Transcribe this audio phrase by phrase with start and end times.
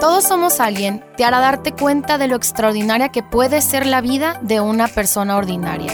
[0.00, 4.38] Todos somos alguien te hará darte cuenta de lo extraordinaria que puede ser la vida
[4.40, 5.92] de una persona ordinaria.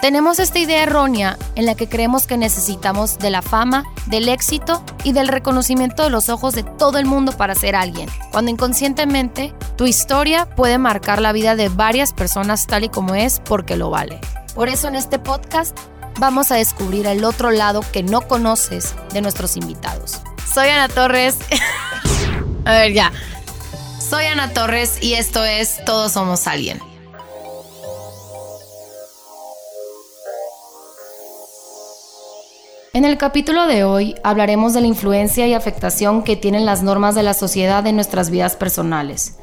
[0.00, 4.82] Tenemos esta idea errónea en la que creemos que necesitamos de la fama, del éxito
[5.04, 9.54] y del reconocimiento de los ojos de todo el mundo para ser alguien, cuando inconscientemente
[9.76, 13.90] tu historia puede marcar la vida de varias personas tal y como es porque lo
[13.90, 14.20] vale.
[14.54, 15.76] Por eso en este podcast
[16.18, 20.22] vamos a descubrir el otro lado que no conoces de nuestros invitados.
[20.50, 21.36] Soy Ana Torres.
[22.66, 23.12] a ver, ya.
[23.98, 26.80] Soy Ana Torres y esto es Todos Somos Alguien.
[32.92, 37.14] En el capítulo de hoy hablaremos de la influencia y afectación que tienen las normas
[37.14, 39.36] de la sociedad en nuestras vidas personales.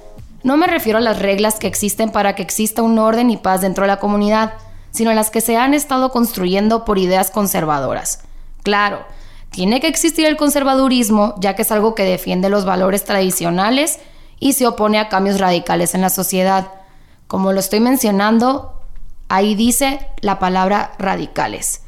[0.43, 3.61] No me refiero a las reglas que existen para que exista un orden y paz
[3.61, 4.53] dentro de la comunidad,
[4.91, 8.19] sino a las que se han estado construyendo por ideas conservadoras.
[8.63, 9.05] Claro,
[9.53, 13.99] tiene que existir el conservadurismo, ya que es algo que defiende los valores tradicionales
[14.39, 16.69] y se opone a cambios radicales en la sociedad.
[17.27, 18.81] Como lo estoy mencionando,
[19.29, 21.83] ahí dice la palabra radicales.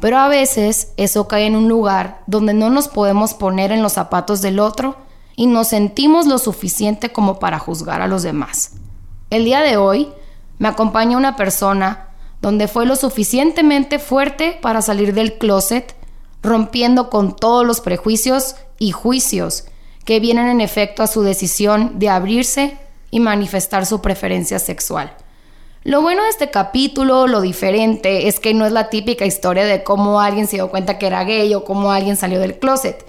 [0.00, 3.92] Pero a veces eso cae en un lugar donde no nos podemos poner en los
[3.92, 4.96] zapatos del otro
[5.36, 8.76] y nos sentimos lo suficiente como para juzgar a los demás.
[9.28, 10.08] El día de hoy
[10.58, 12.08] me acompaña una persona
[12.40, 15.94] donde fue lo suficientemente fuerte para salir del closet,
[16.42, 19.64] rompiendo con todos los prejuicios y juicios
[20.04, 22.78] que vienen en efecto a su decisión de abrirse
[23.10, 25.12] y manifestar su preferencia sexual.
[25.82, 29.82] Lo bueno de este capítulo, lo diferente, es que no es la típica historia de
[29.82, 33.06] cómo alguien se dio cuenta que era gay o cómo alguien salió del closet,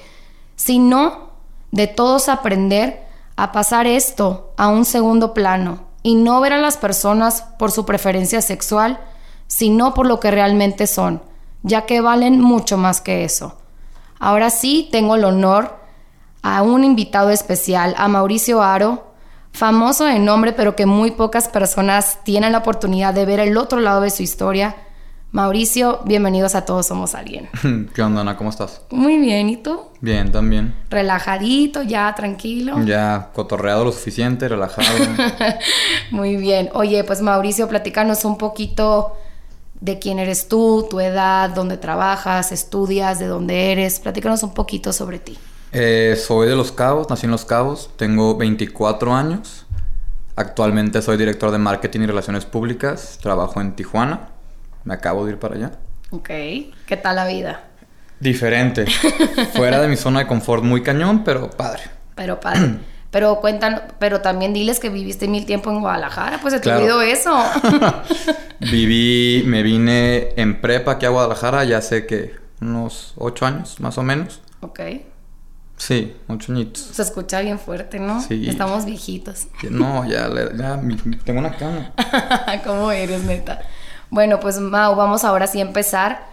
[0.55, 1.31] sino
[1.71, 3.01] de todos aprender
[3.35, 7.85] a pasar esto a un segundo plano y no ver a las personas por su
[7.85, 8.99] preferencia sexual,
[9.47, 11.21] sino por lo que realmente son,
[11.63, 13.57] ya que valen mucho más que eso.
[14.19, 15.79] Ahora sí, tengo el honor
[16.41, 19.11] a un invitado especial, a Mauricio Aro,
[19.51, 23.79] famoso de nombre, pero que muy pocas personas tienen la oportunidad de ver el otro
[23.79, 24.75] lado de su historia.
[25.31, 27.47] Mauricio, bienvenidos a Todos Somos Alguien.
[27.95, 28.35] ¿Qué onda, Ana?
[28.35, 28.81] ¿Cómo estás?
[28.89, 29.79] Muy bien, ¿y tú?
[30.01, 30.75] Bien, también.
[30.89, 32.83] Relajadito, ya, tranquilo.
[32.83, 34.89] Ya, cotorreado lo suficiente, relajado.
[36.11, 36.69] Muy bien.
[36.73, 39.15] Oye, pues Mauricio, platícanos un poquito
[39.81, 43.99] de quién eres tú, tu edad, dónde trabajas, estudias, de dónde eres.
[43.99, 45.37] Platícanos un poquito sobre ti.
[45.73, 49.65] Eh, soy de Los Cabos, nací en Los Cabos, tengo 24 años.
[50.35, 54.29] Actualmente soy director de marketing y relaciones públicas, trabajo en Tijuana.
[54.83, 55.71] Me acabo de ir para allá.
[56.11, 57.63] Ok, ¿qué tal la vida?
[58.19, 58.85] Diferente.
[59.55, 61.83] Fuera de mi zona de confort, muy cañón, pero padre.
[62.15, 62.79] Pero padre.
[63.11, 67.01] pero cuentan, pero también diles que viviste mil tiempo en Guadalajara, pues se te olvidó
[67.01, 67.37] eso.
[68.59, 73.97] Viví, me vine en prepa aquí a Guadalajara, ya sé que unos ocho años, más
[73.97, 74.39] o menos.
[74.61, 74.79] Ok.
[75.75, 76.81] Sí, ocho añitos.
[76.81, 78.21] Se escucha bien fuerte, ¿no?
[78.21, 78.47] Sí.
[78.47, 79.47] Estamos viejitos.
[79.69, 80.79] No, ya, ya
[81.25, 81.91] tengo una cama.
[82.63, 83.61] ¿Cómo eres, neta?
[84.09, 86.27] Bueno, pues Mau, vamos ahora sí a empezar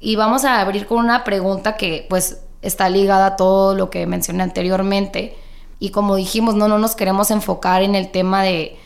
[0.00, 4.06] y vamos a abrir con una pregunta que pues está ligada a todo lo que
[4.06, 5.36] mencioné anteriormente
[5.84, 8.78] y como dijimos, no, no nos queremos enfocar en el tema de,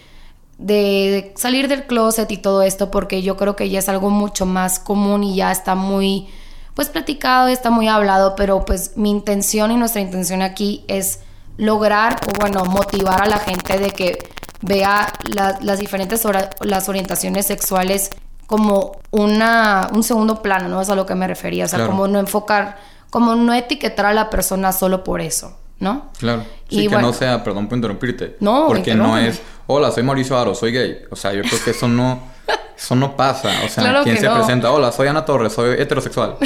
[0.59, 4.47] de salir del closet y todo esto porque yo creo que ya es algo mucho
[4.47, 6.29] más común y ya está muy
[6.75, 11.21] pues platicado, está muy hablado, pero pues mi intención y nuestra intención aquí es
[11.57, 14.19] lograr o bueno, motivar a la gente de que
[14.61, 16.27] vea las diferentes
[16.63, 18.11] las orientaciones sexuales
[18.49, 20.81] como una, un segundo plano, ¿no?
[20.81, 22.77] Es a lo que me refería, o sea, como no enfocar,
[23.11, 26.11] como no etiquetar a la persona solo por eso, ¿no?
[26.19, 26.45] Claro.
[26.69, 28.37] Sí, y que no sea, perdón por interrumpirte.
[28.41, 30.99] No, Porque no es, hola, soy Mauricio Aro, soy gay.
[31.11, 32.39] O sea, yo creo que eso no...
[32.79, 33.51] Eso no pasa.
[33.65, 34.71] O sea, ¿quién se presenta?
[34.71, 36.37] Hola, soy Ana Torres, soy heterosexual.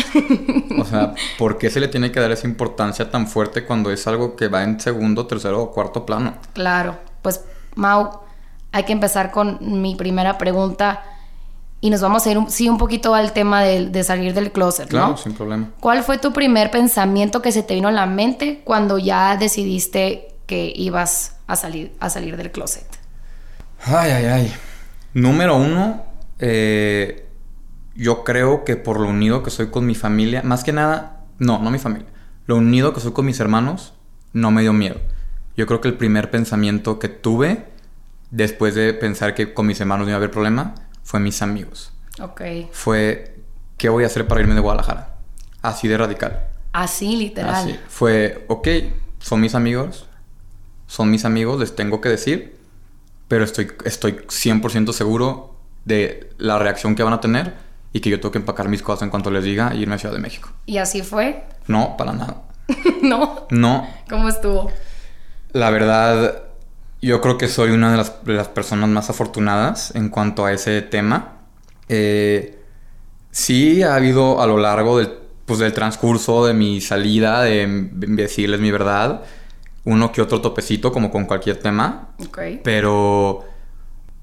[0.81, 4.06] o sea, ¿por qué se le tiene que dar esa importancia tan fuerte cuando es
[4.06, 6.34] algo que va en segundo, tercero o cuarto plano?
[6.54, 6.97] Claro.
[7.20, 7.44] Pues,
[7.75, 8.20] Mau,
[8.72, 11.04] hay que empezar con mi primera pregunta.
[11.84, 14.91] Y nos vamos a ir, sí, un poquito al tema de, salir del closet, ¿no?
[14.91, 15.70] Claro, sin problema.
[15.81, 20.28] ¿Cuál fue tu primer pensamiento que se te vino a la mente cuando ya decidiste
[20.47, 22.87] que ibas a salir, a salir del closet?
[23.84, 24.52] Ay, ay, ay.
[25.12, 26.05] Número uno,
[26.38, 27.26] eh,
[27.96, 31.58] yo creo que por lo unido que soy con mi familia, más que nada, no,
[31.58, 32.06] no mi familia,
[32.46, 33.93] lo unido que soy con mis hermanos,
[34.32, 35.00] no me dio miedo.
[35.56, 37.64] Yo creo que el primer pensamiento que tuve,
[38.31, 41.93] después de pensar que con mis hermanos no iba a haber problema, fue mis amigos.
[42.20, 42.43] Ok.
[42.72, 43.37] Fue,
[43.76, 45.16] ¿qué voy a hacer para irme de Guadalajara?
[45.62, 46.46] Así de radical.
[46.72, 47.54] Así, literal.
[47.54, 47.78] Así.
[47.88, 48.69] Fue, ok,
[49.19, 50.06] son mis amigos,
[50.87, 52.56] son mis amigos, les tengo que decir,
[53.28, 57.54] pero estoy, estoy 100% seguro de la reacción que van a tener
[57.93, 59.99] y que yo tengo que empacar mis cosas en cuanto les diga y irme a
[59.99, 60.50] Ciudad de México.
[60.66, 61.44] ¿Y así fue?
[61.66, 62.43] No, para nada.
[63.02, 63.46] ¿No?
[63.50, 63.87] No.
[64.08, 64.70] ¿Cómo estuvo?
[65.52, 66.44] La verdad,
[67.02, 70.52] yo creo que soy una de las, de las personas más afortunadas en cuanto a
[70.52, 71.38] ese tema.
[71.88, 72.58] Eh,
[73.32, 75.10] sí ha habido a lo largo del,
[75.44, 79.22] pues, del transcurso de mi salida, de, decirles mi verdad,
[79.84, 82.10] uno que otro topecito como con cualquier tema.
[82.25, 82.38] Ok.
[82.62, 83.44] Pero,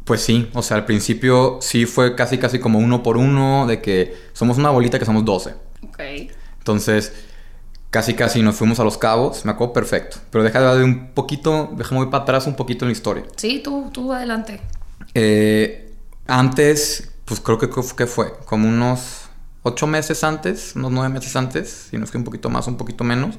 [0.05, 3.81] pues sí, o sea, al principio sí fue casi casi como uno por uno, de
[3.81, 5.53] que somos una bolita que somos 12.
[5.83, 5.99] Ok.
[6.59, 7.13] Entonces,
[7.89, 10.17] casi casi nos fuimos a los cabos, me acuerdo perfecto.
[10.31, 13.23] Pero deja de un poquito, déjame ir para atrás un poquito en la historia.
[13.35, 14.61] Sí, tú, tú adelante.
[15.13, 15.93] Eh,
[16.27, 19.29] antes, pues creo que que fue como unos
[19.63, 22.77] ocho meses antes, unos nueve meses antes, si no es que un poquito más, un
[22.77, 23.35] poquito menos.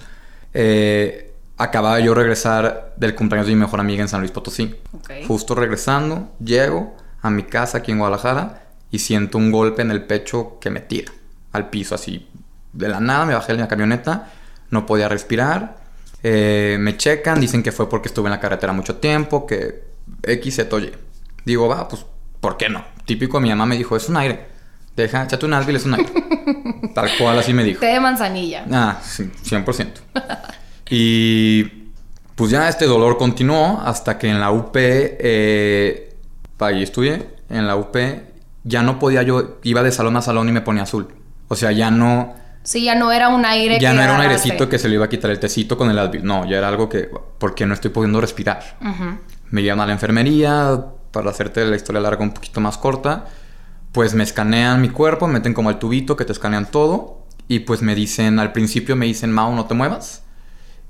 [0.52, 1.26] eh,
[1.56, 4.74] acababa yo regresar del cumpleaños de mi mejor amiga en San Luis Potosí.
[4.94, 5.10] Ok.
[5.28, 10.04] Justo regresando, llego a mi casa aquí en Guadalajara y siento un golpe en el
[10.04, 11.12] pecho que me tira
[11.52, 12.26] al piso así.
[12.72, 14.32] De la nada me bajé de la camioneta,
[14.70, 15.76] no podía respirar.
[16.22, 19.84] eh, me checan, dicen que fue porque estuve en la carretera mucho tiempo, que
[20.22, 20.92] X, Z, oye.
[21.44, 22.04] Digo, va, pues,
[22.40, 22.84] ¿por qué no?
[23.06, 24.46] Típico, mi mamá me dijo, es un aire.
[24.96, 26.12] Deja, échate un Advil, es un aire.
[26.94, 27.80] Tal cual así me dijo.
[27.80, 28.66] Té de manzanilla.
[28.70, 29.86] Ah, sí, 100%.
[30.90, 31.64] y
[32.34, 36.16] pues ya este dolor continuó hasta que en la UP, eh,
[36.58, 37.96] ahí estudié, en la UP
[38.64, 41.08] ya no podía yo, iba de salón a salón y me ponía azul.
[41.48, 42.34] O sea, ya no,
[42.70, 44.94] Sí, ya no era un aire ya que no era un airecito que se le
[44.94, 46.24] iba a quitar el tecito con el Advil.
[46.24, 48.78] No, ya era algo que, porque no estoy pudiendo respirar.
[49.50, 53.26] Me llevan a la enfermería, para hacerte la historia larga un poquito más corta,
[53.90, 57.58] pues me escanean mi cuerpo, me meten como el tubito que te escanean todo y
[57.58, 60.22] pues me dicen, al principio me dicen, Mau, no te muevas,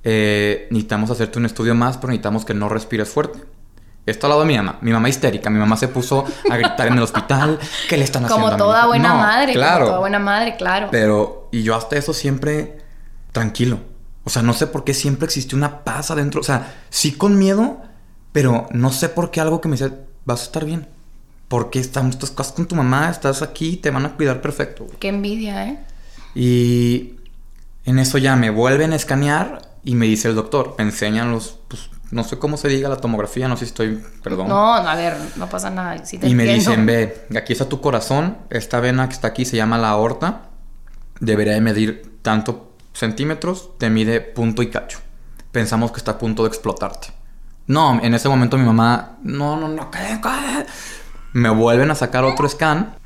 [0.05, 3.39] Eh, necesitamos hacerte un estudio más, pero necesitamos que no respires fuerte.
[4.11, 6.89] Esto al lado de mi mamá, mi mamá histérica, mi mamá se puso a gritar
[6.89, 7.59] en el hospital,
[7.89, 8.43] ¿qué le están haciendo?
[8.43, 8.87] Como a mi toda hija?".
[8.89, 10.89] buena No, madre, claro, como toda buena madre, claro.
[10.91, 12.79] pero, y yo hasta eso siempre
[13.33, 13.79] tranquilo.
[14.25, 16.41] O sea, no sé por qué siempre existió una paz adentro.
[16.41, 17.79] O sea, sí con miedo,
[18.33, 19.93] pero no sé por qué algo que me dice,
[20.25, 20.87] vas a estar bien.
[21.49, 24.85] Porque estamos, estás con tu mamá, estás aquí, te van a cuidar perfecto.
[24.85, 24.97] güey".
[24.99, 25.79] Qué envidia, ¿eh?
[26.35, 27.15] Y
[27.85, 31.59] en eso ya me vuelven a escanear y me dice el doctor, me enseñan los,
[32.11, 34.49] no sé cómo se diga la tomografía, no sé si estoy, perdón.
[34.49, 36.05] No, a ver, no pasa nada.
[36.05, 36.71] sí te Y me entiendo.
[36.71, 40.43] dicen, ve, aquí está tu corazón, esta vena que está aquí se llama la aorta,
[41.21, 44.99] debería de medir tanto centímetros, te mide punto y cacho.
[45.53, 47.09] Pensamos que está a punto de explotarte.
[47.67, 50.67] No, en ese momento mi mamá, no, no, no, ¿qué, qué?
[51.33, 52.97] Me vuelven a sacar otro scan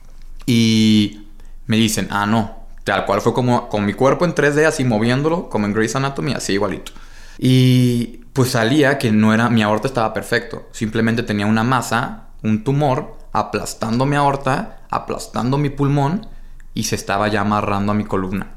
[0.46, 1.26] y
[1.66, 5.50] me dicen, ah, no, tal cual fue como con mi cuerpo en 3D, así moviéndolo,
[5.50, 6.92] como en Grey's Anatomy, así igualito.
[7.38, 12.64] Y pues salía que no era, mi aorta estaba perfecto, simplemente tenía una masa, un
[12.64, 16.26] tumor, aplastando mi aorta, aplastando mi pulmón
[16.74, 18.54] y se estaba ya amarrando a mi columna.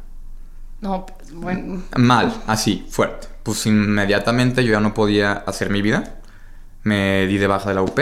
[0.81, 1.83] No, pues, bueno.
[1.95, 3.27] Mal, así, fuerte.
[3.43, 6.15] Pues inmediatamente yo ya no podía hacer mi vida.
[6.83, 7.99] Me di de baja de la UP.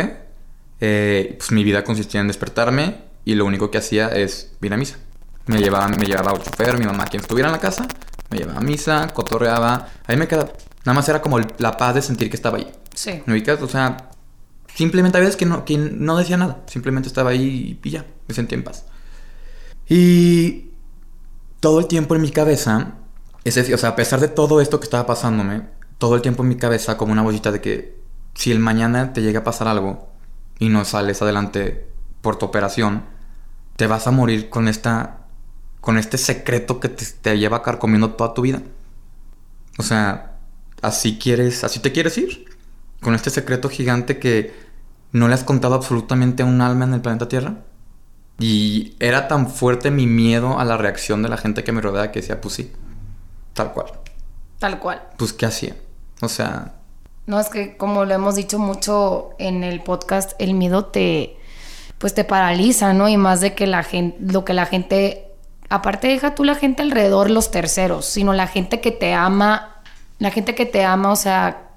[0.81, 4.77] Eh, pues mi vida consistía en despertarme y lo único que hacía es ir a
[4.77, 4.97] misa.
[5.47, 7.87] Me llevaba, me llevaba a chofer, mi mamá, quien estuviera en la casa,
[8.29, 9.87] me llevaba a misa, cotorreaba.
[10.07, 10.51] Ahí me quedaba.
[10.85, 12.71] Nada más era como la paz de sentir que estaba ahí.
[12.93, 13.23] Sí.
[13.25, 13.61] ¿Me ubicas?
[13.61, 14.09] O sea,
[14.75, 16.61] simplemente a veces que no, que no decía nada.
[16.67, 18.85] Simplemente estaba ahí y ya, me sentía en paz.
[19.89, 20.69] Y
[21.59, 22.93] todo el tiempo en mi cabeza,
[23.43, 25.63] es decir, o sea, a pesar de todo esto que estaba pasándome,
[25.97, 27.99] todo el tiempo en mi cabeza como una bolita de que
[28.35, 30.09] si el mañana te llega a pasar algo
[30.59, 31.87] y no sales adelante
[32.21, 33.05] por tu operación,
[33.75, 35.21] te vas a morir con esta
[35.81, 38.61] con este secreto que te, te lleva carcomiendo toda tu vida.
[39.77, 40.34] O sea,
[40.81, 42.45] así quieres, así te quieres ir.
[43.01, 44.53] Con este secreto gigante que
[45.11, 47.55] no le has contado absolutamente a un alma en el planeta Tierra.
[48.39, 52.11] Y era tan fuerte mi miedo a la reacción de la gente que me rodea
[52.11, 52.71] que decía, pues sí,
[53.53, 53.87] tal cual.
[54.59, 55.01] Tal cual.
[55.17, 55.75] Pues ¿qué hacía?
[56.21, 56.73] O sea,
[57.27, 61.37] No, es que como lo hemos dicho mucho en el podcast, el miedo te,
[61.97, 63.07] pues te paraliza, ¿no?
[63.09, 65.31] Y más de que la gente, lo que la gente,
[65.69, 69.74] aparte deja tú la gente alrededor, los terceros, sino la gente que te ama,
[70.19, 71.69] la gente que te ama, o sea,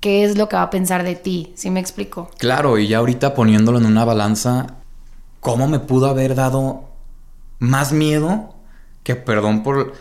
[0.00, 1.52] ¿qué es lo que va a pensar de ti?
[1.56, 2.30] ¿Sí me explico?
[2.38, 4.78] claro, y ya ahorita poniéndolo en una balanza,
[5.40, 6.84] ¿cómo me pudo haber dado
[7.58, 8.54] más miedo
[9.02, 9.92] que, perdón por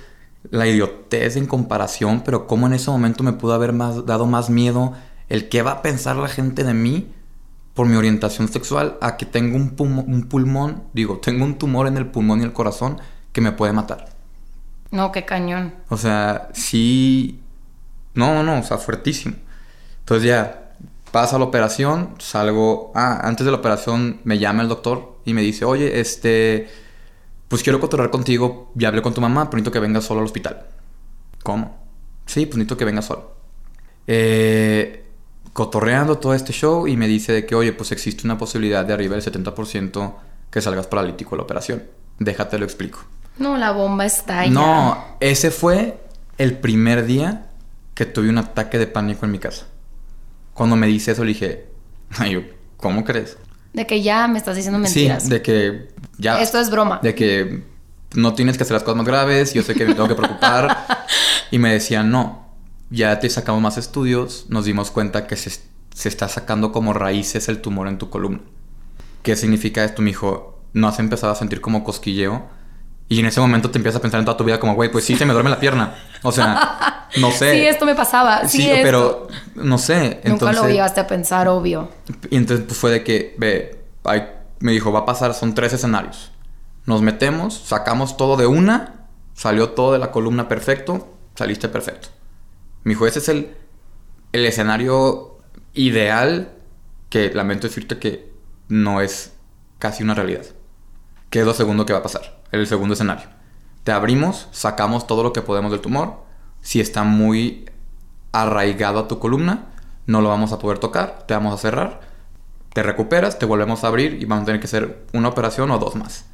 [0.52, 4.50] la idiotez en comparación, pero cómo en ese momento me pudo haber más, dado más
[4.50, 4.94] miedo
[5.28, 7.12] el qué va a pensar la gente de mí
[7.74, 11.98] por mi orientación sexual a que tengo un, un pulmón, digo, tengo un tumor en
[11.98, 13.00] el pulmón y el corazón
[13.32, 14.10] que me puede matar.
[14.92, 15.74] No, qué cañón.
[15.90, 17.40] O sea, sí.
[18.20, 19.36] No, no, no, o sea, fuertísimo.
[20.00, 20.74] Entonces ya
[21.12, 22.92] pasa la operación, salgo.
[22.94, 26.70] Ah, antes de la operación me llama el doctor y me dice, oye, este.
[27.48, 28.72] Pues quiero cotorrear contigo.
[28.76, 30.66] Ya hablé con tu mamá, pero necesito que vengas solo al hospital.
[31.44, 31.78] ¿Cómo?
[32.26, 33.34] Sí, pues necesito que vengas solo.
[34.06, 35.06] Eh,
[35.54, 38.94] cotorreando todo este show y me dice de que, oye, pues existe una posibilidad de
[38.94, 40.14] arriba del 70%
[40.52, 41.84] que salgas paralítico de la operación.
[42.20, 43.00] Déjate lo explico.
[43.38, 44.50] No, la bomba está ahí.
[44.52, 45.98] No, ese fue
[46.38, 47.49] el primer día
[48.00, 49.66] que tuve un ataque de pánico en mi casa.
[50.54, 51.68] Cuando me dice eso, le dije,
[52.12, 53.38] ay, ¿cómo crees?
[53.74, 55.24] De que ya me estás diciendo mentiras.
[55.24, 56.40] Sí, de que ya.
[56.40, 57.02] Esto es broma.
[57.04, 57.62] De que
[58.14, 60.88] no tienes que hacer las cosas más graves, yo sé que me tengo que preocupar.
[61.52, 62.48] y me decían, no,
[62.90, 65.60] ya te sacamos más estudios, nos dimos cuenta que se,
[65.94, 68.40] se está sacando como raíces el tumor en tu columna.
[69.24, 70.64] ¿Qué significa esto, mijo?
[70.72, 72.48] ¿No has empezado a sentir como cosquilleo?
[73.12, 75.04] Y en ese momento te empiezas a pensar en toda tu vida como, güey, pues
[75.04, 75.96] sí, se me duerme la pierna.
[76.22, 77.54] O sea, no sé.
[77.54, 78.48] Sí, esto me pasaba.
[78.48, 80.22] Sí, sí pero no sé.
[80.26, 81.90] Nunca lo llegaste a pensar, obvio.
[82.30, 83.84] Y entonces pues, fue de que, ve,
[84.60, 86.32] me dijo, va a pasar, son tres escenarios.
[86.86, 92.10] Nos metemos, sacamos todo de una, salió todo de la columna perfecto, saliste perfecto.
[92.84, 93.56] Me dijo, ese es el,
[94.34, 95.40] el escenario
[95.74, 96.52] ideal
[97.10, 98.32] que lamento decirte que
[98.68, 99.34] no es
[99.80, 100.46] casi una realidad.
[101.32, 102.39] ¿Qué es lo segundo que va a pasar?
[102.52, 103.28] El segundo escenario.
[103.84, 106.24] Te abrimos, sacamos todo lo que podemos del tumor.
[106.62, 107.70] Si está muy
[108.32, 109.68] arraigado a tu columna,
[110.06, 112.02] no lo vamos a poder tocar, te vamos a cerrar,
[112.74, 115.80] te recuperas, te volvemos a abrir y vamos a tener que hacer una operación o
[115.80, 116.26] dos más.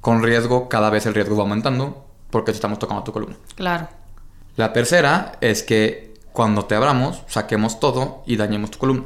[0.00, 3.36] Con riesgo, cada vez el riesgo va aumentando porque estamos tocando tu columna.
[3.54, 3.88] Claro.
[4.56, 9.04] La tercera es que cuando te abramos, saquemos todo y dañemos tu columna.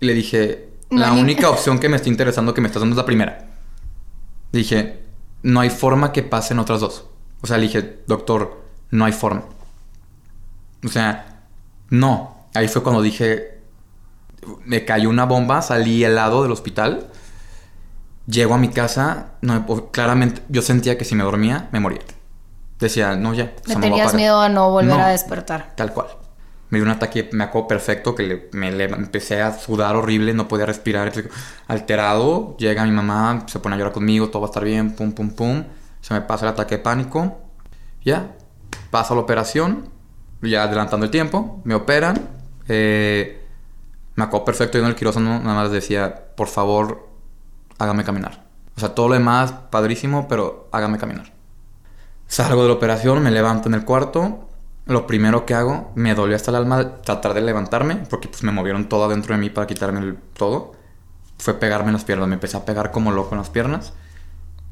[0.00, 2.98] Y le dije, la única opción que me está interesando que me estás dando es
[2.98, 3.48] la primera.
[4.52, 5.03] Dije,
[5.44, 7.04] no hay forma que pasen otras dos.
[7.42, 9.44] O sea, le dije, doctor, no hay forma.
[10.82, 11.42] O sea,
[11.90, 12.46] no.
[12.54, 13.60] Ahí fue cuando dije,
[14.64, 17.08] me cayó una bomba, salí helado del hospital.
[18.26, 22.00] Llego a mi casa, no, claramente yo sentía que si me dormía, me moría.
[22.78, 23.52] Decía, no, ya.
[23.68, 25.74] ¿Me tenías miedo a no volver a despertar?
[25.76, 26.08] Tal cual.
[26.74, 30.66] Me dio un ataque, me acuerdo perfecto, que me, empecé a sudar horrible, no podía
[30.66, 31.12] respirar,
[31.68, 32.56] alterado.
[32.56, 35.30] Llega mi mamá, se pone a llorar conmigo, todo va a estar bien, pum, pum,
[35.30, 35.62] pum.
[36.00, 37.38] Se me pasa el ataque de pánico.
[38.04, 38.32] Ya,
[38.90, 39.88] paso la operación,
[40.42, 42.28] ya adelantando el tiempo, me operan.
[42.66, 43.46] Eh,
[44.16, 47.08] me acuerdo perfecto, yo en el quirófano nada más decía, por favor,
[47.78, 48.48] hágame caminar.
[48.76, 51.32] O sea, todo lo demás, padrísimo, pero hágame caminar.
[52.26, 54.48] Salgo de la operación, me levanto en el cuarto
[54.86, 58.52] lo primero que hago, me dolió hasta el alma tratar de levantarme, porque pues me
[58.52, 60.72] movieron todo adentro de mí para quitarme el todo.
[61.38, 63.94] Fue pegarme en las piernas, me empecé a pegar como loco en las piernas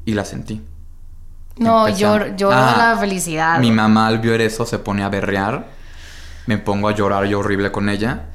[0.05, 0.61] y la sentí.
[1.57, 3.59] No, yo lloro ah, la felicidad.
[3.59, 5.67] Mi mamá al ver eso se pone a berrear.
[6.47, 8.29] Me pongo a llorar yo horrible con ella.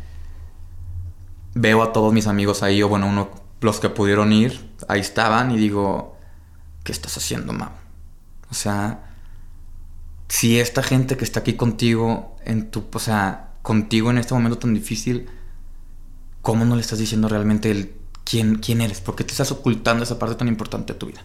[1.55, 3.31] Veo a todos mis amigos ahí, o bueno, uno,
[3.61, 6.17] los que pudieron ir, ahí estaban y digo,
[6.85, 7.73] ¿qué estás haciendo, mamá?
[8.51, 9.08] O sea,
[10.29, 14.59] si esta gente que está aquí contigo, en tu, o sea, contigo en este momento
[14.59, 15.29] tan difícil,
[16.43, 17.93] ¿cómo no le estás diciendo realmente el
[18.25, 19.01] quién, quién eres?
[19.01, 21.23] ¿Por qué te estás ocultando esa parte tan importante de tu vida?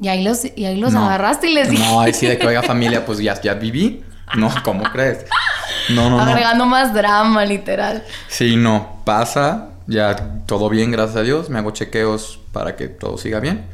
[0.00, 1.84] Y ahí los, y ahí los agarraste y les dije.
[1.84, 4.02] No, ahí sí de que oiga familia, pues ya, ya viví.
[4.36, 5.26] No, ¿cómo crees?
[5.90, 8.02] No, no, Agregando más drama, literal.
[8.28, 11.50] Sí, no, pasa, ya todo bien, gracias a Dios.
[11.50, 13.66] Me hago chequeos para que todo siga bien.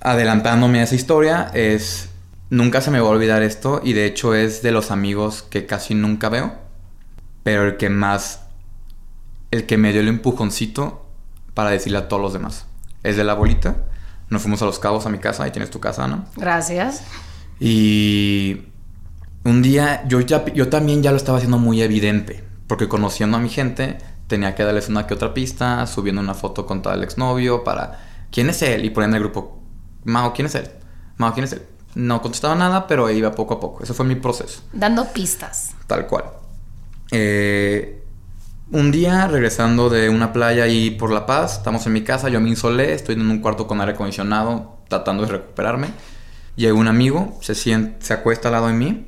[0.00, 2.10] Adelantándome a esa historia, es
[2.50, 5.66] Nunca se me va a olvidar esto y de hecho es de los amigos que
[5.66, 6.54] casi nunca veo,
[7.42, 8.46] pero el que más,
[9.50, 11.06] el que me dio el empujoncito
[11.54, 12.66] para decirle a todos los demás.
[13.02, 13.76] Es de la abuelita.
[14.30, 16.24] Nos fuimos a Los Cabos a mi casa, ahí tienes tu casa, ¿no?
[16.36, 17.02] Gracias.
[17.60, 18.62] Y
[19.44, 23.40] un día yo, ya, yo también ya lo estaba haciendo muy evidente, porque conociendo a
[23.40, 27.62] mi gente tenía que darles una que otra pista, subiendo una foto con el exnovio
[27.62, 29.62] para quién es él y poniendo en el grupo,
[30.04, 30.70] Mao, ¿quién es él?
[31.18, 31.62] Mao, ¿quién es él?
[31.94, 33.84] No contestaba nada, pero iba poco a poco.
[33.84, 34.62] Ese fue mi proceso.
[34.72, 35.74] Dando pistas.
[35.86, 36.24] Tal cual.
[37.10, 38.02] Eh,
[38.70, 42.40] un día, regresando de una playa ahí por La Paz, estamos en mi casa, yo
[42.40, 45.88] me insolé, estoy en un cuarto con aire acondicionado, tratando de recuperarme.
[46.56, 49.06] Llega un amigo, se, siente, se acuesta al lado de mí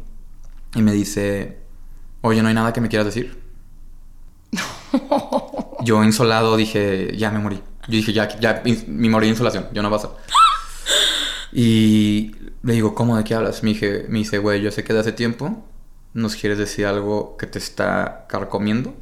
[0.74, 1.58] y me dice,
[2.20, 3.42] oye, ¿no hay nada que me quieras decir?
[5.82, 7.56] yo insolado dije, ya me morí.
[7.88, 10.10] Yo dije, ya, ya, me morí de insolación, yo no pasa.
[11.58, 12.32] Y
[12.62, 13.62] le digo, ¿cómo de qué hablas?
[13.62, 15.64] Me, dije, me dice, güey, yo sé que de hace tiempo
[16.12, 18.94] nos quieres decir algo que te está carcomiendo.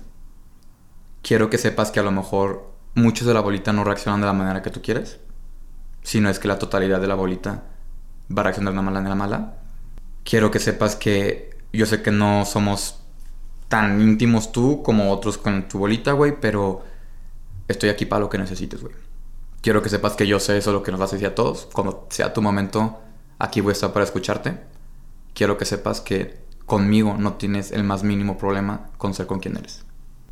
[1.21, 4.35] Quiero que sepas que a lo mejor muchos de la bolita no reaccionan de la
[4.35, 5.19] manera que tú quieres.
[6.05, 7.65] Sino es que la totalidad de la bolita
[8.31, 9.57] va a reaccionar de una manera mala.
[10.23, 13.01] Quiero que sepas que yo sé que no somos
[13.67, 16.85] tan íntimos tú como otros con tu bolita, güey, pero
[17.67, 18.95] estoy aquí para lo que necesites, güey.
[19.65, 21.69] Quiero que sepas que yo sé eso lo que nos vas a decir a todos.
[21.73, 23.01] Cuando sea tu momento,
[23.39, 24.59] Aquí voy a estar para escucharte.
[25.35, 29.57] Quiero que sepas que conmigo no tienes el más mínimo problema con ser con quien
[29.57, 29.85] eres.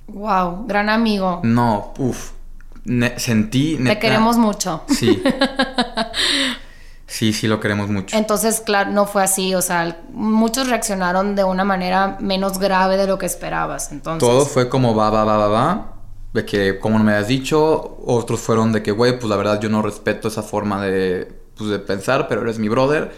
[0.06, 1.40] Wow, gran amigo.
[1.42, 2.32] No, uff.
[3.16, 3.76] sentí.
[3.76, 4.84] Te queremos mucho.
[4.88, 5.22] Sí.
[7.04, 8.16] Sí, sí lo queremos mucho.
[8.16, 9.54] Entonces, claro, no fue así.
[9.54, 13.92] O sea, muchos reaccionaron de una manera menos grave de lo que esperabas.
[13.92, 14.26] Entonces.
[14.26, 15.92] Todo fue como va, va, va, va, va.
[16.32, 19.68] De que, como me has dicho, otros fueron de que, güey, pues la verdad yo
[19.68, 23.12] no respeto esa forma de, pues, de pensar, pero eres mi brother.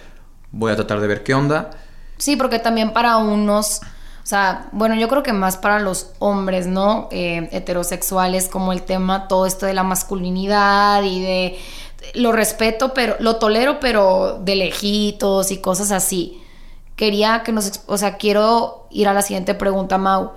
[0.51, 1.71] Voy a tratar de ver qué onda.
[2.19, 3.81] Sí, porque también para unos.
[4.23, 7.09] O sea, bueno, yo creo que más para los hombres, ¿no?
[7.11, 11.59] Eh, heterosexuales, como el tema, todo esto de la masculinidad y de
[12.15, 16.43] lo respeto, pero lo tolero, pero de lejitos y cosas así.
[16.97, 20.33] Quería que nos, o sea, quiero ir a la siguiente pregunta, Mau.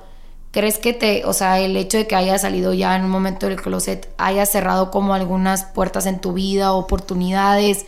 [0.52, 3.48] ¿Crees que te, o sea, el hecho de que haya salido ya en un momento
[3.48, 7.86] del closet haya cerrado como algunas puertas en tu vida, oportunidades?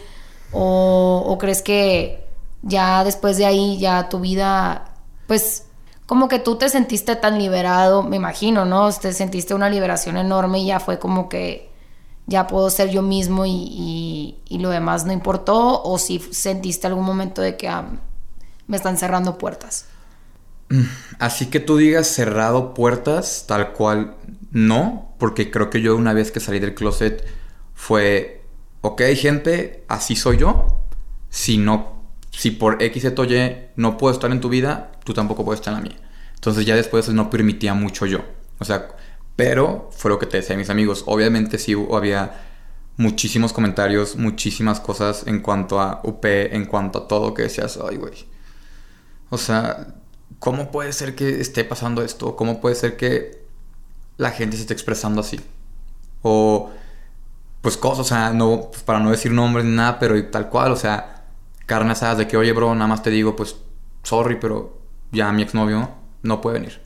[0.52, 2.24] ¿O, o crees que
[2.62, 4.92] ya después de ahí, ya tu vida,
[5.28, 5.66] pues
[6.06, 8.92] como que tú te sentiste tan liberado, me imagino, ¿no?
[8.92, 11.70] Te sentiste una liberación enorme y ya fue como que
[12.30, 15.82] ya puedo ser yo mismo y, lo demás no importó?
[15.84, 17.86] ¿O si sentiste algún momento de que ah,
[18.68, 19.86] me están cerrando puertas?
[20.70, 20.84] Mm,
[21.20, 24.16] así que tú digas cerrado puertas, tal cual
[24.52, 27.26] no, porque creo que yo una vez que salí del closet
[27.74, 28.44] fue,
[28.82, 30.80] ok gente, así soy yo,
[31.30, 35.44] si no, si por X, o Y no puedo estar en tu vida, tú tampoco
[35.44, 36.00] puedes estar en la mía.
[36.36, 38.24] Entonces ya después no permitía mucho yo.
[38.60, 38.88] O sea,
[39.36, 41.04] pero fue lo que te decía mis amigos.
[41.06, 42.46] Obviamente sí había
[42.98, 47.98] muchísimos comentarios, muchísimas cosas en cuanto a UP, en cuanto a todo que decías, ay,
[47.98, 48.26] güey.
[49.30, 49.96] O sea,
[50.40, 52.36] ¿cómo puede ser que esté pasando esto?
[52.36, 53.44] ¿Cómo puede ser que
[54.18, 55.40] la gente se esté expresando así?
[56.22, 56.72] O,
[57.62, 60.72] pues cosas, o sea, no, pues, para no decir nombres ni nada, pero tal cual,
[60.72, 61.26] o sea,
[61.66, 63.58] carne asadas de que, oye, bro, nada más te digo, pues,
[64.04, 64.80] sorry, pero
[65.12, 65.90] ya mi exnovio
[66.24, 66.82] no puede venir.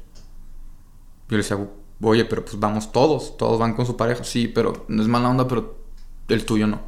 [1.30, 1.58] Yo le decía,
[2.02, 5.30] oye, pero pues vamos todos, todos van con su pareja, sí, pero no es mala
[5.30, 5.78] onda, pero
[6.28, 6.82] el tuyo no.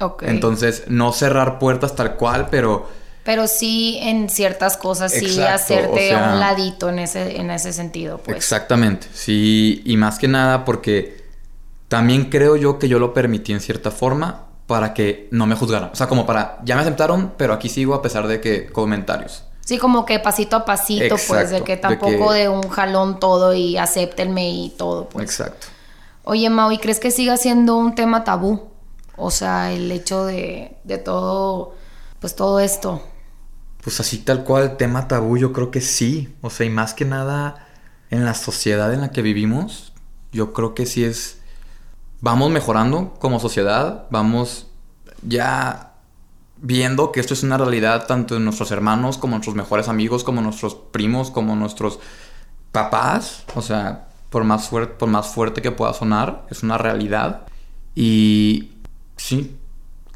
[0.00, 0.24] Ok.
[0.24, 3.03] Entonces, no cerrar puertas tal cual, pero...
[3.24, 8.18] Pero sí en ciertas cosas, sí hacerte a un ladito en ese, en ese sentido,
[8.18, 8.36] pues.
[8.36, 11.24] Exactamente, sí, y más que nada porque
[11.88, 15.90] también creo yo que yo lo permití en cierta forma para que no me juzgaran.
[15.92, 19.44] O sea, como para, ya me aceptaron, pero aquí sigo a pesar de que comentarios.
[19.60, 23.78] Sí, como que pasito a pasito, pues, de que tampoco de, un jalón todo y
[23.78, 25.24] acéptenme y todo, pues.
[25.24, 25.68] Exacto.
[26.24, 28.68] Oye, Mau, ¿y crees que siga siendo un tema tabú?
[29.16, 31.74] O sea, el hecho de, de todo,
[32.20, 33.02] pues todo esto.
[33.84, 36.34] Pues así tal cual, tema tabú, yo creo que sí.
[36.40, 37.68] O sea, y más que nada
[38.10, 39.92] en la sociedad en la que vivimos,
[40.32, 41.38] yo creo que sí es...
[42.22, 44.68] Vamos mejorando como sociedad, vamos
[45.22, 45.92] ya
[46.56, 50.40] viendo que esto es una realidad tanto en nuestros hermanos como nuestros mejores amigos, como
[50.40, 52.00] nuestros primos, como nuestros
[52.72, 53.44] papás.
[53.54, 57.42] O sea, por más, por más fuerte que pueda sonar, es una realidad.
[57.94, 58.72] Y
[59.18, 59.58] sí,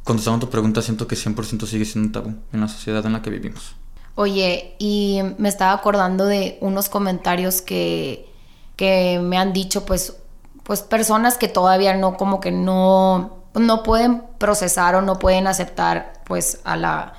[0.09, 3.21] contestando tu pregunta, siento que 100% sigue siendo un tabú en la sociedad en la
[3.21, 3.77] que vivimos.
[4.15, 8.27] Oye, y me estaba acordando de unos comentarios que,
[8.75, 10.17] que me han dicho, pues,
[10.63, 16.13] pues personas que todavía no, como que no no pueden procesar o no pueden aceptar
[16.25, 17.15] pues a la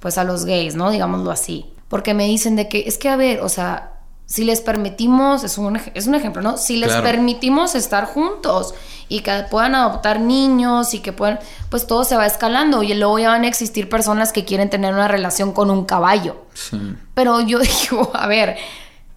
[0.00, 0.90] pues a los gays, ¿no?
[0.90, 1.72] Digámoslo así.
[1.88, 3.97] Porque me dicen de que es que a ver, o sea,
[4.28, 6.58] si les permitimos, es un, es un ejemplo, ¿no?
[6.58, 8.74] Si les permitimos estar juntos
[9.08, 11.38] y que puedan adoptar niños y que puedan,
[11.70, 14.92] pues todo se va escalando y luego ya van a existir personas que quieren tener
[14.92, 16.36] una relación con un caballo.
[17.14, 17.58] Pero yo
[17.90, 18.58] digo, a ver,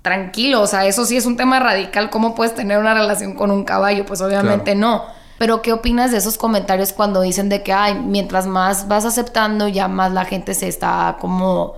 [0.02, 3.52] tranquilo, o sea, eso sí es un tema radical, ¿cómo puedes tener una relación con
[3.52, 4.06] un caballo?
[4.06, 5.04] Pues obviamente no.
[5.38, 9.68] Pero ¿qué opinas de esos comentarios cuando dicen de que, ay, mientras más vas aceptando,
[9.68, 11.74] ya más la gente se está como,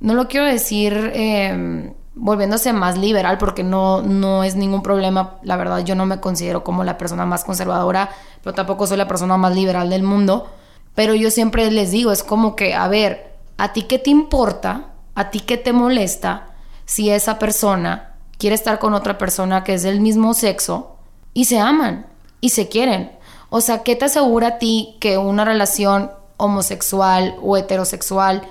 [0.00, 5.56] no lo quiero decir em, volviéndose más liberal, porque no, no es ningún problema, la
[5.56, 8.10] verdad yo no me considero como la persona más conservadora,
[8.42, 10.48] pero tampoco soy la persona más liberal del mundo.
[10.94, 14.92] Pero yo siempre les digo, es como que, a ver, ¿a ti qué te importa?
[15.14, 16.48] ¿A ti qué te molesta
[16.84, 20.96] si esa persona quiere estar con otra persona que es del mismo sexo
[21.32, 22.06] y se aman?
[22.44, 23.10] y se quieren.
[23.48, 28.42] O sea, ¿qué te asegura a ti que una relación homosexual o heterosexual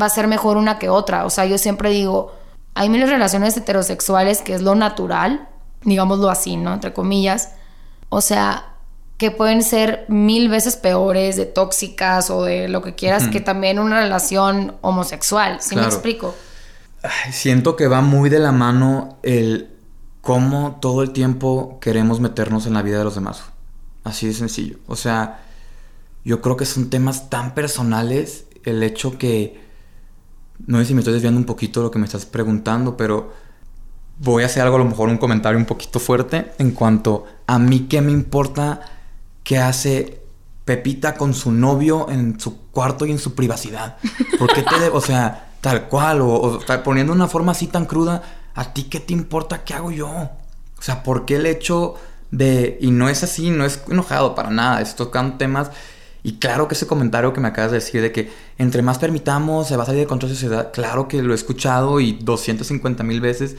[0.00, 1.24] va a ser mejor una que otra?
[1.24, 2.32] O sea, yo siempre digo,
[2.78, 5.48] hay miles de relaciones heterosexuales que es lo natural,
[5.82, 6.72] digámoslo así, ¿no?
[6.72, 7.54] Entre comillas.
[8.08, 8.76] O sea,
[9.16, 13.80] que pueden ser mil veces peores, de tóxicas o de lo que quieras, que también
[13.80, 15.58] una relación homosexual.
[15.60, 16.36] ¿Sí me explico?
[17.32, 19.70] siento que va muy de la mano el
[20.20, 23.42] cómo todo el tiempo queremos meternos en la vida de los demás.
[24.04, 24.78] Así de sencillo.
[24.86, 25.40] O sea,
[26.24, 29.67] yo creo que son temas tan personales el hecho que
[30.66, 33.32] no sé si me estoy desviando un poquito de lo que me estás preguntando, pero
[34.18, 37.58] voy a hacer algo, a lo mejor un comentario un poquito fuerte en cuanto a
[37.58, 38.80] mí qué me importa
[39.44, 40.22] qué hace
[40.64, 43.96] Pepita con su novio en su cuarto y en su privacidad.
[44.38, 48.22] ¿Por qué te o sea, tal cual, o, o poniendo una forma así tan cruda,
[48.54, 50.08] ¿a ti qué te importa qué hago yo?
[50.08, 51.94] O sea, ¿por qué el hecho
[52.30, 55.70] de, y no es así, no es enojado para nada, es tocando temas
[56.22, 59.68] y claro que ese comentario que me acabas de decir de que entre más permitamos
[59.68, 63.20] se va a salir de control sociedad, claro que lo he escuchado y 250 mil
[63.20, 63.56] veces.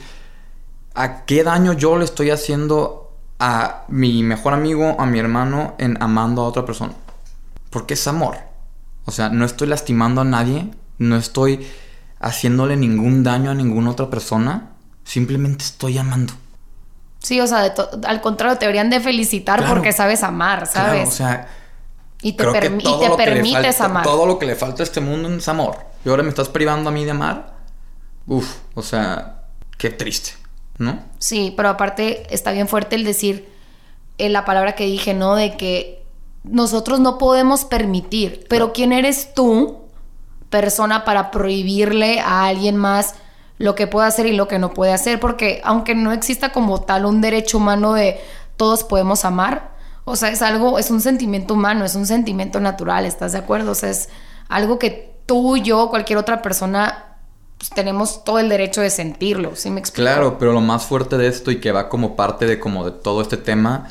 [0.94, 6.02] ¿A qué daño yo le estoy haciendo a mi mejor amigo, a mi hermano, en
[6.02, 6.92] amando a otra persona?
[7.70, 8.36] Porque es amor.
[9.06, 11.66] O sea, no estoy lastimando a nadie, no estoy
[12.20, 14.72] haciéndole ningún daño a ninguna otra persona,
[15.04, 16.34] simplemente estoy amando.
[17.20, 21.08] Sí, o sea, al contrario, te deberían de felicitar porque sabes amar, ¿sabes?
[21.08, 21.48] o sea,
[22.22, 22.44] y te,
[23.16, 24.04] permites amar.
[24.04, 25.78] Todo lo que le falta a este mundo es amor.
[26.04, 27.54] Y ahora me estás privando a mí de amar.
[28.26, 29.44] Uf, o sea,
[29.78, 30.32] qué triste,
[30.78, 31.02] ¿no?
[31.18, 33.48] Sí, pero aparte está bien fuerte el decir
[34.18, 35.34] eh, la palabra que dije, ¿no?
[35.34, 36.04] De que
[36.44, 38.46] nosotros no podemos permitir.
[38.48, 39.78] Pero ¿quién eres tú,
[40.50, 43.14] persona, para prohibirle a alguien más
[43.56, 45.20] lo que puede hacer y lo que no puede hacer?
[45.20, 48.20] Porque aunque no exista como tal un derecho humano de
[48.58, 49.70] todos podemos amar,
[50.10, 53.72] o sea, es algo, es un sentimiento humano, es un sentimiento natural, ¿estás de acuerdo?
[53.72, 54.08] O sea, es
[54.48, 57.16] algo que tú, yo, cualquier otra persona
[57.56, 60.04] pues, tenemos todo el derecho de sentirlo, ¿sí me explico?
[60.04, 62.90] Claro, pero lo más fuerte de esto y que va como parte de como de
[62.90, 63.88] todo este tema,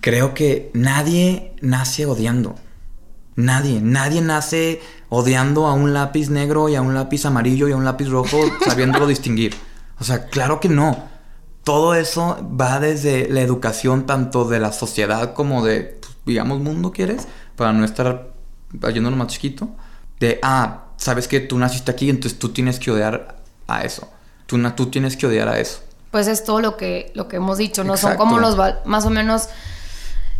[0.00, 2.56] creo que nadie nace odiando.
[3.36, 7.76] Nadie, nadie nace odiando a un lápiz negro y a un lápiz amarillo y a
[7.76, 9.54] un lápiz rojo sabiéndolo distinguir.
[10.00, 11.17] O sea, claro que no
[11.68, 16.92] todo eso va desde la educación tanto de la sociedad como de, pues, digamos, mundo,
[16.92, 17.28] ¿quieres?
[17.56, 18.30] Para no estar
[18.72, 19.68] yéndonos más chiquito.
[20.18, 24.08] De, ah, sabes que tú naciste aquí, entonces tú tienes que odiar a eso.
[24.46, 25.80] Tú, tú tienes que odiar a eso.
[26.10, 27.98] Pues es todo lo que, lo que hemos dicho, ¿no?
[27.98, 29.50] Son como los, más o menos,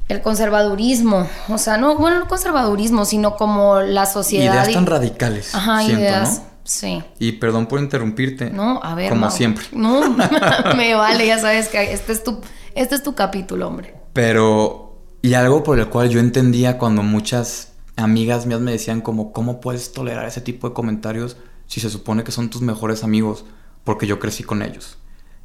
[0.09, 1.29] el conservadurismo.
[1.51, 4.65] O sea, no, bueno, el conservadurismo, sino como la sociedad.
[4.65, 5.55] Ideas tan radicales.
[5.55, 6.41] Ajá, ideas.
[6.69, 7.03] Sí.
[7.19, 8.51] Y perdón por interrumpirte.
[8.51, 9.09] No, a ver.
[9.09, 9.65] Como siempre.
[9.73, 10.03] No,
[10.77, 12.41] me vale, ya sabes que este es tu,
[12.75, 13.95] este es tu capítulo, hombre.
[14.13, 19.33] Pero, y algo por el cual yo entendía cuando muchas amigas mías me decían como,
[19.33, 23.47] ¿cómo puedes tolerar ese tipo de comentarios si se supone que son tus mejores amigos?
[23.83, 24.99] Porque yo crecí con ellos.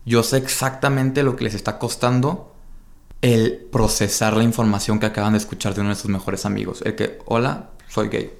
[0.05, 2.53] Yo sé exactamente lo que les está costando
[3.21, 6.81] el procesar la información que acaban de escuchar de uno de sus mejores amigos.
[6.83, 8.33] El que, hola, soy gay.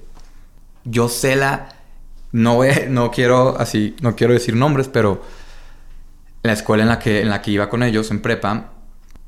[0.84, 1.70] Yo sé la
[2.34, 3.54] no, quiero
[4.32, 5.22] decir nombres, pero
[6.42, 8.72] la escuela en la que, en la que iba con ellos, en prepa,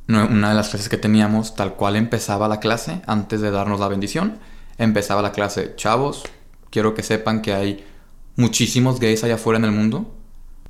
[0.08, 3.86] una de las clases que teníamos, tal cual empezaba la clase, antes de darnos la
[3.86, 4.38] bendición,
[4.76, 6.24] empezaba la clase, chavos,
[6.70, 7.86] quiero que sepan que hay
[8.34, 10.12] muchísimos gays allá afuera en el mundo,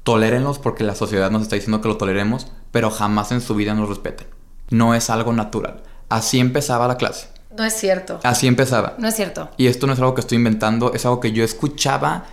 [0.02, 3.72] tolérenlos porque la sociedad nos está diciendo que lo toleremos, pero jamás en su vida
[3.72, 4.26] nos respeten.
[4.68, 5.82] No es algo natural.
[6.10, 7.30] Así empezaba la clase.
[7.56, 8.20] No es cierto.
[8.22, 8.94] Así empezaba.
[8.98, 9.50] No es cierto.
[9.56, 12.26] Y esto no es algo que estoy inventando, es algo que yo escuchaba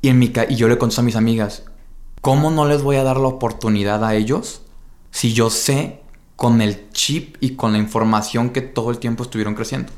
[0.00, 1.64] y, en mi y yo le conté a mis amigas,
[2.20, 4.62] ¿cómo no les voy a dar la oportunidad a ellos
[5.10, 6.00] si yo sé
[6.36, 9.92] con el chip y con la información que todo el tiempo estuvieron creciendo?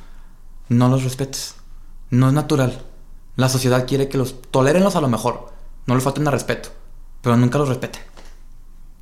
[0.69, 1.57] No los respetes.
[2.11, 2.83] No es natural.
[3.37, 5.53] La sociedad quiere que los tolerenlos a lo mejor.
[5.87, 6.71] No les falten a respeto,
[7.21, 8.03] pero nunca los respeten.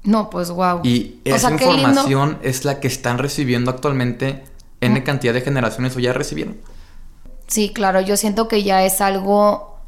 [0.04, 0.80] No, pues wow.
[0.84, 4.44] Y esa información es la que están recibiendo actualmente
[4.80, 6.56] N cantidad de generaciones o ya recibieron.
[7.46, 9.78] Sí, claro, yo siento que ya es algo,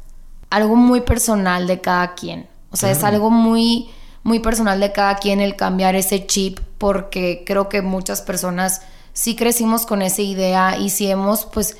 [0.49, 2.47] algo muy personal de cada quien.
[2.71, 3.89] O sea, es algo muy,
[4.23, 8.81] muy personal de cada quien el cambiar ese chip, porque creo que muchas personas
[9.13, 11.77] sí crecimos con esa idea y si hemos, pues,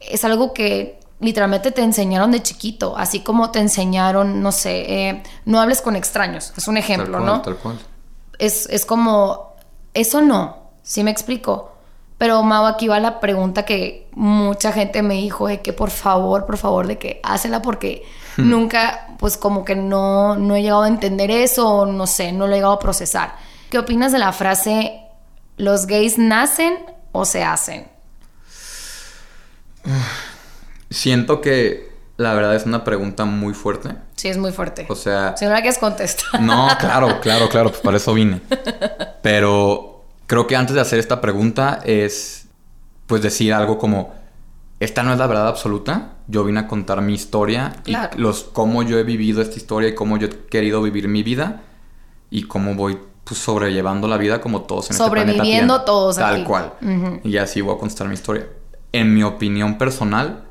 [0.00, 5.22] es algo que literalmente te enseñaron de chiquito, así como te enseñaron, no sé, eh,
[5.44, 7.40] no hables con extraños, es un ejemplo, ¿no?
[7.42, 7.78] Tal cual.
[8.38, 9.54] Es, es como,
[9.94, 11.72] eso no, ¿sí me explico?
[12.18, 16.46] Pero Mau, aquí va la pregunta que mucha gente me dijo de que por favor,
[16.46, 18.04] por favor, de que hácela porque
[18.38, 18.48] hmm.
[18.48, 22.46] nunca, pues como que no, no he llegado a entender eso o no sé, no
[22.46, 23.36] lo he llegado a procesar.
[23.68, 25.00] ¿Qué opinas de la frase,
[25.58, 26.78] los gays nacen
[27.12, 27.86] o se hacen?
[30.90, 33.90] Siento que la verdad es una pregunta muy fuerte.
[34.14, 34.86] Sí, es muy fuerte.
[34.88, 35.36] O sea...
[35.36, 36.40] Si no la quieres contestar.
[36.40, 38.40] No, claro, claro, claro, pues para eso vine.
[39.22, 39.95] Pero
[40.26, 42.48] creo que antes de hacer esta pregunta es
[43.06, 44.14] pues decir algo como
[44.80, 46.16] esta no es la verdad absoluta.
[46.28, 49.94] Yo vine a contar mi historia y los cómo yo he vivido esta historia y
[49.94, 51.62] cómo yo he querido vivir mi vida
[52.30, 56.44] y cómo voy pues, sobrellevando la vida como todos en este planeta Sobreviviendo todos Tal
[56.44, 56.74] cual.
[57.24, 58.48] Y así voy a contar mi historia.
[58.92, 60.44] En mi opinión personal,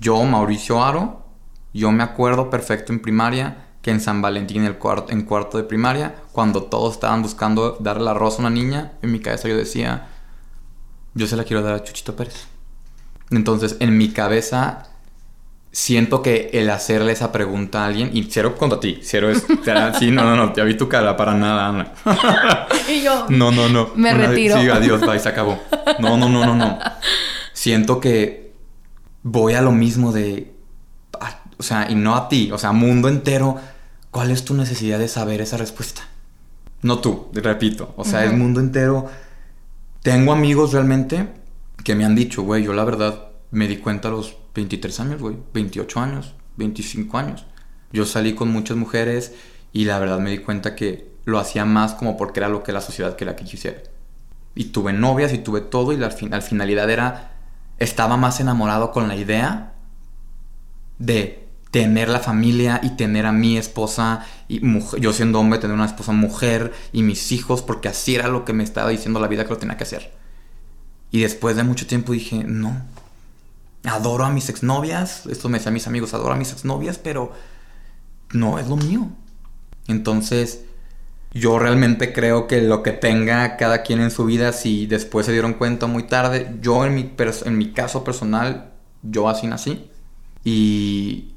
[0.00, 1.24] yo, Mauricio Aro,
[1.72, 5.64] Yo me acuerdo perfecto en primaria que en San Valentín, el cuarto, en cuarto de
[5.64, 9.56] primaria, cuando todos estaban buscando darle la rosa a una niña, en mi cabeza yo
[9.56, 10.06] decía,
[11.14, 12.46] yo se la quiero dar a Chuchito Pérez.
[13.30, 14.84] Entonces, en mi cabeza,
[15.72, 19.44] siento que el hacerle esa pregunta a alguien, y cero contra ti, cero es,
[19.98, 21.92] sí, no, no, no, te vi tu cara para nada, Ana.
[22.88, 23.90] y yo, no, no, no.
[23.96, 24.60] Me retiro.
[24.60, 25.58] Sí, adiós, bye, se acabó.
[25.98, 26.78] No, no, no, no, no.
[27.52, 28.52] Siento que
[29.24, 30.52] voy a lo mismo de,
[31.62, 33.56] o sea, y no a ti, o sea, mundo entero,
[34.12, 36.02] ¿cuál es tu necesidad de saber esa respuesta?
[36.82, 39.08] No tú, repito, o sea, el mundo entero.
[40.02, 41.28] Tengo amigos realmente
[41.82, 45.20] que me han dicho, güey, yo la verdad me di cuenta a los 23 años,
[45.20, 47.46] güey, 28 años, 25 años.
[47.92, 49.32] Yo salí con muchas mujeres
[49.72, 52.72] y la verdad me di cuenta que lo hacía más como porque era lo que
[52.72, 53.78] la sociedad quería que quisiera.
[54.54, 57.32] Y tuve novias y tuve todo y la, fin finalidad era,
[57.78, 59.72] estaba más enamorado con la idea
[60.98, 61.41] de
[61.72, 64.60] tener la familia y tener a mi esposa y
[65.00, 68.52] yo siendo hombre tener una esposa mujer y mis hijos porque así era lo que
[68.52, 70.12] me estaba diciendo la vida que lo tenía que hacer.
[71.10, 72.76] Y después de mucho tiempo dije, no,
[73.84, 77.32] adoro a mis exnovias, esto me decían mis amigos, adoro a mis exnovias, pero
[78.32, 79.08] no es lo mío.
[79.88, 80.64] Entonces,
[81.32, 85.32] yo realmente creo que lo que tenga cada quien en su vida, si después se
[85.32, 87.14] dieron cuenta muy tarde, yo en mi,
[87.46, 89.88] en mi caso personal, yo así nací.
[90.44, 91.31] Y,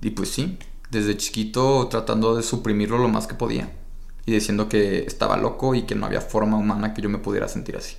[0.00, 0.58] y pues sí,
[0.90, 3.70] desde chiquito tratando de suprimirlo lo más que podía.
[4.26, 7.48] Y diciendo que estaba loco y que no había forma humana que yo me pudiera
[7.48, 7.96] sentir así.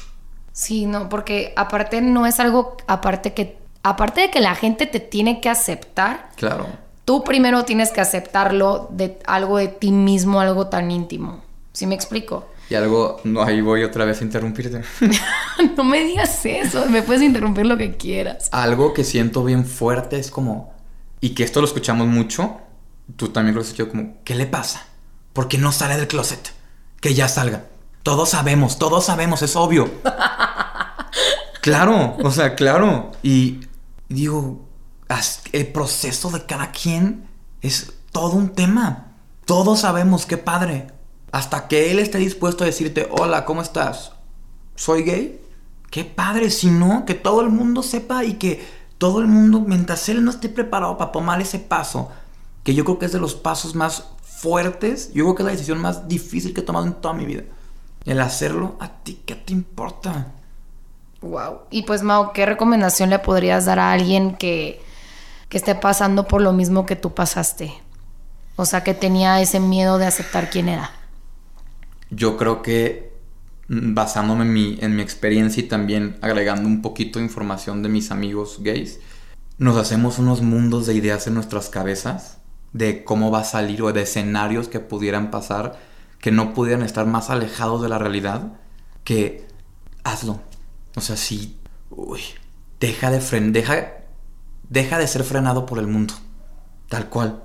[0.52, 5.00] Sí, no, porque aparte no es algo, aparte que, aparte de que la gente te
[5.00, 6.30] tiene que aceptar.
[6.36, 6.68] Claro.
[7.06, 11.42] Tú primero tienes que aceptarlo de algo de ti mismo, algo tan íntimo.
[11.74, 12.46] ¿Sí me explico?
[12.70, 14.82] Y algo, no, ahí voy otra vez a interrumpirte.
[15.78, 18.50] no me digas eso, me puedes interrumpir lo que quieras.
[18.52, 20.74] Algo que siento bien fuerte es como,
[21.22, 22.58] y que esto lo escuchamos mucho,
[23.16, 24.86] tú también lo has escuchado como, ¿qué le pasa?
[25.34, 26.54] ¿Por qué no sale del closet?
[27.02, 27.66] Que ya salga.
[28.04, 29.90] Todos sabemos, todos sabemos, es obvio.
[31.62, 33.12] claro, o sea, claro.
[33.22, 33.62] Y
[34.08, 34.66] digo,
[35.52, 37.28] el proceso de cada quien
[37.62, 39.14] es todo un tema.
[39.46, 40.88] Todos sabemos, qué padre.
[41.32, 44.14] Hasta que él esté dispuesto a decirte, hola, ¿cómo estás?
[44.76, 45.42] ¿Soy gay?
[45.92, 48.66] Qué padre, si no, que todo el mundo sepa y que
[49.00, 52.10] todo el mundo, mientras él no esté preparado para tomar ese paso,
[52.64, 55.52] que yo creo que es de los pasos más fuertes, yo creo que es la
[55.54, 57.44] decisión más difícil que he tomado en toda mi vida.
[58.06, 60.34] El hacerlo, ¿a ti qué te importa?
[61.22, 61.62] Wow.
[61.72, 64.82] Y pues, Mao, ¿qué recomendación le podrías dar a alguien que,
[65.48, 67.74] que esté pasando por lo mismo que tú pasaste?
[68.58, 70.92] O sea, que tenía ese miedo de aceptar quién era.
[72.10, 73.09] Yo creo que
[73.70, 78.12] basándome en mi, en mi experiencia y también agregando un poquito de información de mis
[78.12, 79.00] amigos gays,
[79.58, 82.40] nos hacemos unos mundos de ideas en nuestras cabezas
[82.74, 85.78] de cómo va a salir o de escenarios que pudieran pasar
[86.20, 88.54] que no pudieran estar más alejados de la realidad,
[89.04, 89.48] que
[90.04, 90.42] hazlo.
[90.96, 91.58] O sea, sí,
[91.90, 92.22] uy,
[92.80, 96.14] deja de fren deja de ser frenado por el mundo,
[96.90, 97.44] tal cual.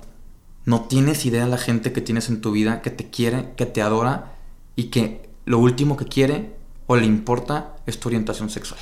[0.65, 3.65] No tienes idea de la gente que tienes en tu vida, que te quiere, que
[3.65, 4.33] te adora
[4.75, 6.55] y que lo último que quiere
[6.87, 8.79] o le importa es tu orientación sexual.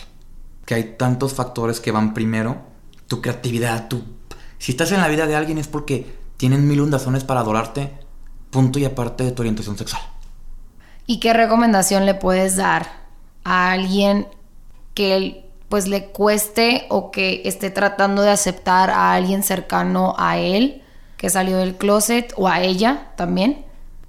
[0.66, 2.62] Que hay tantos factores que van primero,
[3.08, 4.04] tu creatividad, tu...
[4.58, 7.92] Si estás en la vida de alguien es porque tienen mil razones para adorarte,
[8.50, 10.02] punto y aparte de tu orientación sexual.
[11.06, 12.88] ¿Y qué recomendación le puedes dar
[13.44, 14.28] a alguien
[14.94, 20.84] que pues le cueste o que esté tratando de aceptar a alguien cercano a él
[21.18, 23.66] que salió del closet o a ella también?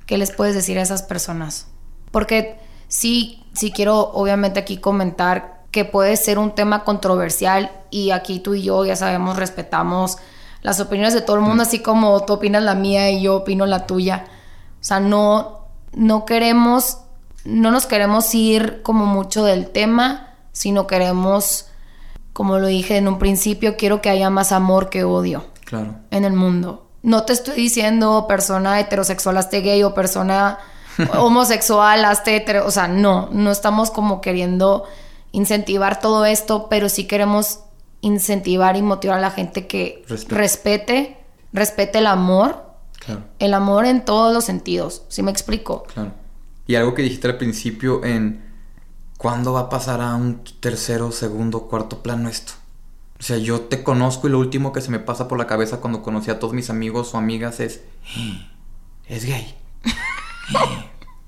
[0.06, 1.68] ¿Qué les puedes decir a esas personas?
[2.14, 8.38] Porque sí, sí quiero obviamente aquí comentar que puede ser un tema controversial y aquí
[8.38, 10.18] tú y yo ya sabemos, respetamos
[10.62, 11.66] las opiniones de todo el mundo, mm.
[11.66, 14.26] así como tú opinas la mía y yo opino la tuya.
[14.80, 16.98] O sea, no, no queremos,
[17.44, 21.66] no nos queremos ir como mucho del tema, sino queremos,
[22.32, 25.46] como lo dije en un principio, quiero que haya más amor que odio.
[25.64, 25.96] Claro.
[26.12, 26.86] En el mundo.
[27.02, 30.60] No te estoy diciendo persona heterosexual, hazte gay o persona
[31.18, 32.66] homosexual, hazte hetero.
[32.66, 34.84] O sea, no, no estamos como queriendo
[35.32, 37.60] incentivar todo esto, pero sí queremos
[38.00, 41.16] incentivar y motivar a la gente que respete,
[41.52, 42.74] respete el amor
[43.38, 45.84] el amor en todos los sentidos, ¿sí me explico?
[45.94, 46.12] Claro.
[46.66, 48.42] Y algo que dijiste al principio en
[49.18, 52.54] cuándo va a pasar a un tercero, segundo, cuarto plano esto.
[53.18, 55.80] O sea, yo te conozco y lo último que se me pasa por la cabeza
[55.80, 57.82] cuando conocí a todos mis amigos o amigas es,
[58.16, 58.46] eh,
[59.06, 59.54] es gay.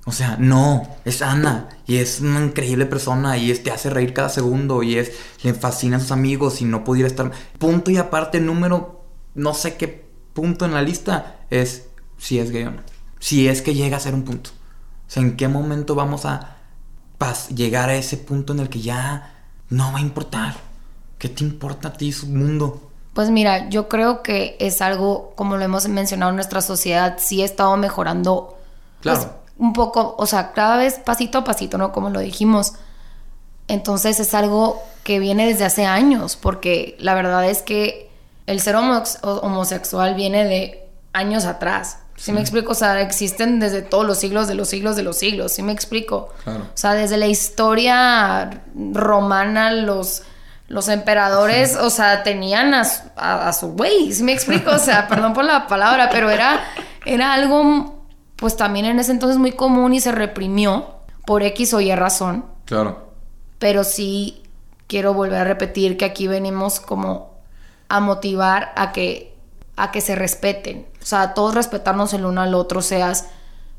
[0.09, 4.13] O sea, no, es Ana y es una increíble persona y es, te hace reír
[4.13, 7.33] cada segundo y es, le fascina a sus amigos y no pudiera estar...
[7.59, 12.65] Punto y aparte, número no sé qué punto en la lista es si es gay
[12.65, 12.83] o no.
[13.19, 14.51] Si es que llega a ser un punto.
[14.51, 16.57] O sea, ¿en qué momento vamos a
[17.55, 19.35] llegar a ese punto en el que ya
[19.71, 20.55] no va a importar?
[21.19, 22.91] ¿Qué te importa a ti su mundo?
[23.15, 27.41] Pues mira, yo creo que es algo, como lo hemos mencionado en nuestra sociedad, sí
[27.43, 28.56] ha estado mejorando.
[29.03, 29.39] Pues, claro.
[29.59, 31.93] un poco, o sea, cada vez pasito a pasito, ¿no?
[31.93, 32.75] Como lo dijimos.
[33.69, 38.11] Entonces es algo que viene desde hace años, porque la verdad es que
[38.47, 41.99] el ser homosexual viene de años atrás.
[42.17, 42.73] ¿Sí, me explico?
[42.73, 45.53] O sea, existen desde todos los siglos de los siglos de los siglos.
[45.53, 46.33] ¿Sí me explico?
[46.45, 46.61] Claro.
[46.61, 50.23] O sea, desde la historia romana, los,
[50.69, 54.13] los emperadores, o sea, tenían a, su güey.
[54.13, 54.71] ¿Sí me explico?
[54.71, 56.61] O sea, perdón por la palabra, pero era,
[57.05, 57.96] era algo,
[58.37, 60.97] pues también en ese entonces muy común y se reprimió
[61.27, 62.45] por X o Y razón.
[62.67, 63.11] Claro.
[63.59, 64.43] Pero sí
[64.87, 67.35] quiero volver a repetir que aquí venimos como
[67.89, 69.35] a motivar a que,
[69.77, 70.87] a que se respeten.
[71.03, 73.29] O sea, todos respetarnos el uno al otro, seas,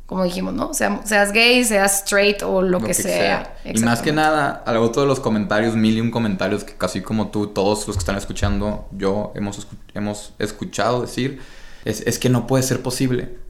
[0.06, 0.74] como dijimos, ¿no?
[0.74, 3.56] seas gay, seas straight o lo, que, sea.
[3.66, 7.28] Y más que nada, algo de los comentarios, mil y un comentarios que casi como
[7.28, 11.42] tú, todos los que están escuchando, yo hemos, hemos escuchado decir,
[11.86, 13.47] es, es que no puede ser posible.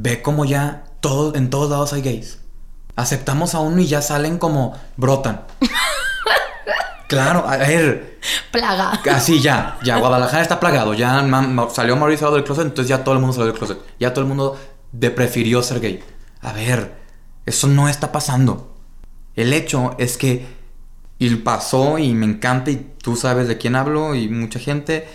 [0.00, 2.38] Ve como ya todo, en todos lados hay gays.
[2.94, 5.44] Aceptamos a uno y ya salen como brotan.
[7.08, 8.18] Claro, a ver.
[8.52, 9.00] Plaga.
[9.10, 10.92] Así ya, ya, Guadalajara está plagado.
[10.92, 11.26] Ya
[11.72, 13.78] salió Mauricio del closet, entonces ya todo el mundo salió del closet.
[13.98, 14.58] Ya todo el mundo
[14.92, 16.04] de prefirió ser gay.
[16.42, 16.98] A ver,
[17.46, 18.76] eso no está pasando.
[19.36, 20.46] El hecho es que
[21.18, 25.08] y pasó y me encanta y tú sabes de quién hablo y mucha gente,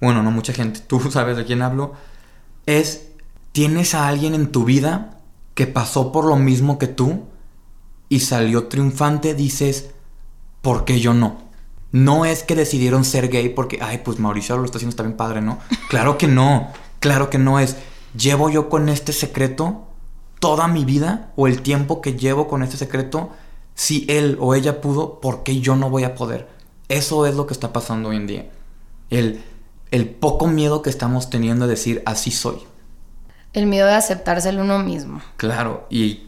[0.00, 1.92] bueno, no mucha gente, tú sabes de quién hablo,
[2.64, 3.08] es
[3.56, 5.16] tienes a alguien en tu vida
[5.54, 7.22] que pasó por lo mismo que tú
[8.10, 9.92] y salió triunfante, dices,
[10.60, 11.38] ¿por qué yo no?
[11.90, 15.16] No es que decidieron ser gay porque, ay, pues Mauricio lo está haciendo, está bien
[15.16, 15.58] padre, ¿no?
[15.88, 16.68] Claro que no,
[17.00, 17.76] claro que no es.
[18.14, 19.86] ¿Llevo yo con este secreto
[20.38, 23.30] toda mi vida o el tiempo que llevo con este secreto?
[23.74, 26.46] Si él o ella pudo, ¿por qué yo no voy a poder?
[26.88, 28.50] Eso es lo que está pasando hoy en día.
[29.08, 29.42] El,
[29.92, 32.58] el poco miedo que estamos teniendo de decir, así soy.
[33.56, 35.22] El miedo de aceptarse el uno mismo.
[35.38, 36.24] Claro, y,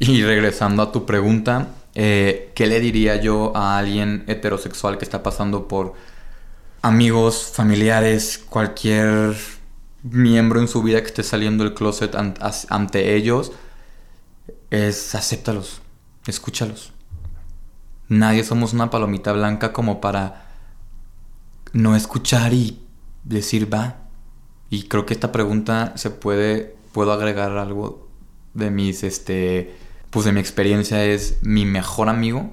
[0.00, 5.22] y regresando a tu pregunta, eh, ¿qué le diría yo a alguien heterosexual que está
[5.22, 5.94] pasando por
[6.82, 9.36] amigos, familiares, cualquier
[10.02, 13.52] miembro en su vida que esté saliendo del closet ante ellos?
[14.68, 15.80] Es acéptalos,
[16.26, 16.92] escúchalos.
[18.08, 20.48] Nadie somos una palomita blanca como para
[21.72, 22.82] no escuchar y
[23.22, 24.03] decir va.
[24.74, 28.08] Y creo que esta pregunta se puede, puedo agregar algo
[28.54, 29.72] de mis, este,
[30.10, 32.50] pues de mi experiencia es mi mejor amigo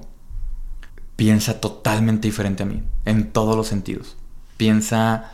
[1.16, 4.16] piensa totalmente diferente a mí, en todos los sentidos.
[4.56, 5.32] Piensa,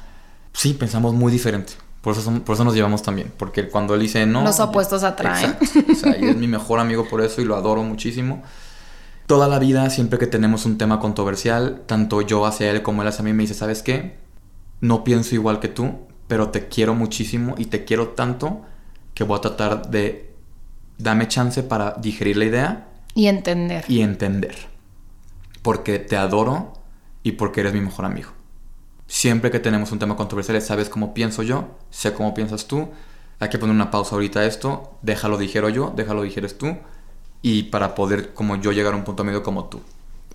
[0.55, 1.75] sí, pensamos muy diferente.
[2.01, 4.43] Por eso, por eso nos llevamos también, porque cuando él dice no...
[4.43, 5.59] Los opuestos atraen.
[5.93, 8.43] O sea, es mi mejor amigo por eso y lo adoro muchísimo.
[9.27, 13.09] Toda la vida, siempre que tenemos un tema controversial, tanto yo hacia él como él
[13.09, 14.17] hacia mí, me dice, ¿sabes qué?
[14.81, 18.63] No pienso igual que tú, pero te quiero muchísimo y te quiero tanto
[19.15, 20.29] que voy a tratar de
[20.99, 22.89] dame chance para digerir la idea.
[23.15, 23.85] Y entender.
[23.89, 24.55] Y entender.
[25.63, 26.75] Porque te adoro
[27.23, 28.31] y porque eres mi mejor amigo.
[29.07, 32.91] Siempre que tenemos un tema controversial, sabes cómo pienso yo, sé cómo piensas tú.
[33.41, 36.77] Hay que poner una pausa ahorita a esto, déjalo dijero yo, déjalo digeres tú.
[37.41, 39.81] Y para poder, como yo, llegar a un punto medio como tú.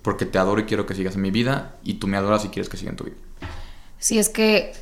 [0.02, 2.48] Porque te adoro y quiero que sigas en mi vida y tú me adoras y
[2.48, 3.16] quieres que siga en tu vida.
[3.98, 4.72] Sí, es que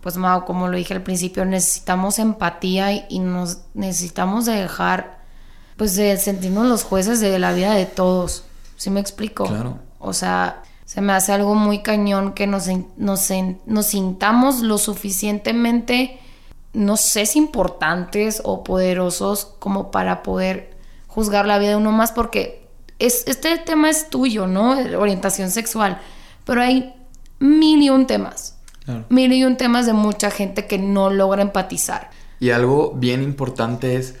[0.00, 0.16] pues
[0.46, 5.18] como lo dije al principio, necesitamos empatía y nos necesitamos dejar,
[5.76, 8.44] pues de sentirnos los jueces de la vida de todos.
[8.76, 9.44] ¿Sí me explico?
[9.44, 9.78] Claro.
[9.98, 13.28] O sea, se me hace algo muy cañón que nos, nos,
[13.66, 16.18] nos sintamos lo suficientemente,
[16.72, 22.12] no sé si importantes o poderosos como para poder juzgar la vida de uno más,
[22.12, 22.68] porque
[22.98, 24.76] es, este tema es tuyo, ¿no?
[24.98, 26.00] Orientación sexual.
[26.44, 26.94] Pero hay
[27.38, 28.53] mil y un temas
[29.08, 32.10] Mil y un temas de mucha gente que no logra empatizar.
[32.40, 34.16] Y algo bien importante es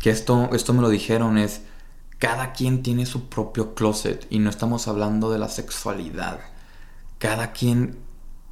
[0.00, 1.62] que esto, esto me lo dijeron, es
[2.18, 6.40] cada quien tiene su propio closet y no estamos hablando de la sexualidad.
[7.18, 7.98] Cada quien,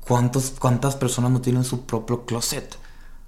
[0.06, 2.76] ¿cuántos, ¿cuántas personas no tienen su propio closet?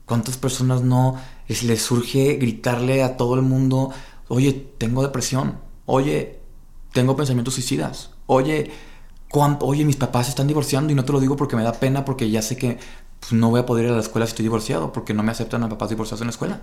[0.04, 3.92] ¿Cuántas personas no les surge gritarle a todo el mundo,
[4.28, 6.40] oye, tengo depresión, oye,
[6.92, 8.70] tengo pensamientos suicidas, oye,
[9.40, 12.04] oye, mis papás se están divorciando y no te lo digo porque me da pena,
[12.04, 12.78] porque ya sé que
[13.20, 15.32] pues, no voy a poder ir a la escuela si estoy divorciado, porque no me
[15.32, 16.60] aceptan a papás divorciados en la escuela.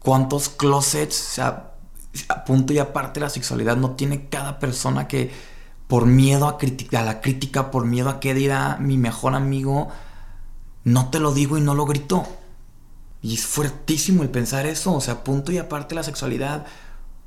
[0.00, 1.74] ¿Cuántos closets, a,
[2.46, 5.32] punto y aparte la sexualidad, no tiene cada persona que
[5.88, 6.58] por miedo a,
[6.98, 9.88] a la crítica, por miedo a qué dirá mi mejor amigo,
[10.84, 12.26] no te lo digo y no lo grito.
[13.22, 16.66] Y es fuertísimo el pensar eso, o sea, punto y aparte la sexualidad.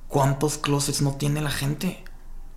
[0.08, 2.04] ¿Cuántos closets no tiene la gente?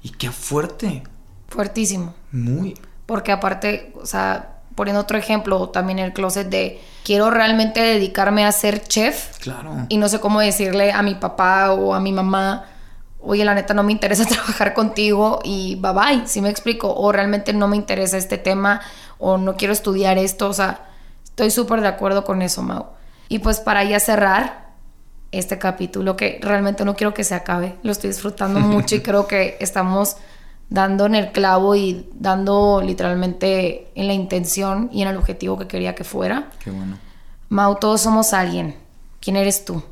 [0.03, 1.03] Y qué fuerte.
[1.51, 2.15] Fuertísimo.
[2.33, 2.79] Muy.
[3.07, 8.53] Porque aparte, o sea, poniendo otro ejemplo, también el closet de quiero realmente dedicarme a
[8.53, 9.39] ser chef.
[9.39, 9.87] Claro.
[9.89, 12.67] Y no sé cómo decirle a mi papá o a mi mamá,
[13.21, 16.95] oye, la neta no me interesa trabajar contigo y bye bye, si me explico.
[16.95, 18.81] O realmente no me interesa este tema
[19.19, 20.49] o no quiero estudiar esto.
[20.49, 20.89] O sea,
[21.25, 22.87] estoy súper de acuerdo con eso, Mau.
[23.29, 24.71] Y pues para ya cerrar
[25.33, 29.27] este capítulo, que realmente no quiero que se acabe, lo estoy disfrutando mucho y creo
[29.27, 30.17] que estamos
[30.71, 35.67] dando en el clavo y dando literalmente en la intención y en el objetivo que
[35.67, 36.51] quería que fuera.
[36.61, 36.97] Qué bueno.
[37.49, 38.77] Mau, todos somos alguien.
[39.21, 39.83] ¿Quién eres tú?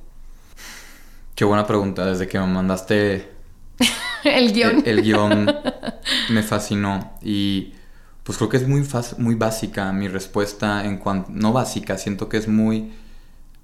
[1.34, 2.06] Qué buena pregunta.
[2.06, 3.32] Desde que me mandaste
[4.24, 4.82] el guion.
[4.86, 5.52] El, guion
[6.30, 7.12] me fascinó.
[7.22, 7.74] Y
[8.22, 8.86] pues creo que es muy,
[9.18, 11.32] muy básica mi respuesta en cuanto...
[11.34, 12.94] No básica, siento que es muy...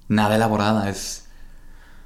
[0.09, 0.89] Nada elaborada.
[0.89, 1.27] Es...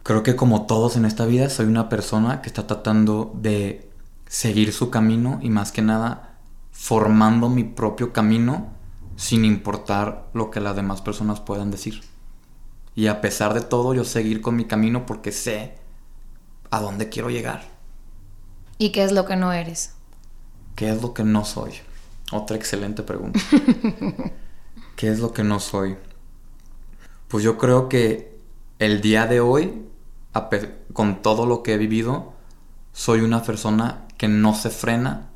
[0.03, 3.89] Creo que como todos en esta vida, soy una persona que está tratando de
[4.30, 6.38] seguir su camino y más que nada
[6.72, 8.70] formando mi propio camino
[9.18, 12.02] sin importar lo que las demás personas puedan decir.
[12.96, 15.78] Y a pesar de todo, yo seguir con mi camino porque sé
[16.70, 17.64] a dónde quiero llegar.
[18.78, 19.96] ¿Y qué es lo que no eres?
[20.76, 21.72] ¿Qué es lo que no soy?
[22.32, 23.40] Otra excelente pregunta.
[24.96, 25.98] ¿Qué es lo que no soy?
[27.28, 28.38] Pues yo creo que
[28.78, 29.86] el día de hoy,
[30.94, 32.34] con todo lo que he vivido,
[32.94, 35.30] soy una persona que no se frena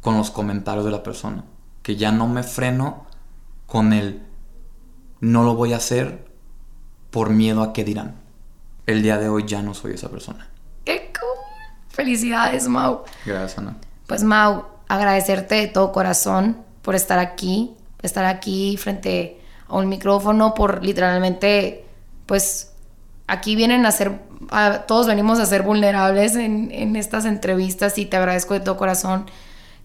[0.00, 1.44] con los comentarios de la persona.
[1.82, 3.06] Que ya no me freno
[3.66, 4.22] con el
[5.20, 6.24] no lo voy a hacer
[7.10, 8.14] por miedo a qué dirán.
[8.86, 10.48] El día de hoy ya no soy esa persona.
[10.84, 11.74] ¡Qué cool!
[11.88, 13.02] Felicidades, Mau.
[13.26, 13.78] Gracias, Ana.
[14.06, 20.54] Pues, Mau, agradecerte de todo corazón por estar aquí, estar aquí frente a un micrófono,
[20.54, 21.84] por literalmente,
[22.26, 22.74] pues,
[23.26, 23.92] aquí vienen a
[24.86, 29.26] todos venimos a ser vulnerables en, estas entrevistas y te agradezco de todo corazón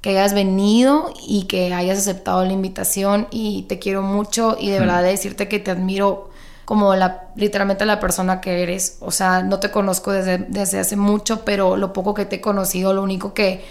[0.02, 4.80] que hayas venido y que hayas aceptado la invitación y te quiero mucho y de
[4.80, 6.30] verdad decirte que te admiro
[6.70, 8.98] como la, literalmente la persona que eres.
[9.02, 12.42] O sea, no te conozco desde, desde hace mucho, pero lo poco que te he
[12.42, 13.66] conocido, lo único que,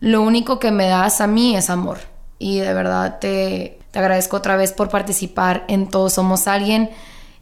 [0.00, 1.98] lo único que me das a mí es amor.
[2.38, 6.90] Y de verdad te, te agradezco otra vez por participar en Todos Somos Alguien.